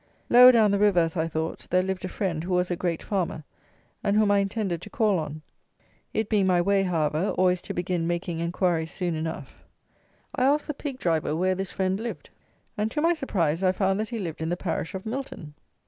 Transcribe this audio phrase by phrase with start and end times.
[0.31, 3.03] Lower down the river, as I thought, there lived a friend, who was a great
[3.03, 3.43] farmer,
[4.03, 5.43] and whom I intended to call on.
[6.11, 9.63] It being my way, however, always to begin making enquiries soon enough,
[10.35, 12.31] I asked the pig driver where this friend lived;
[12.75, 15.53] and, to my surprise, I found that he lived in the parish of Milton.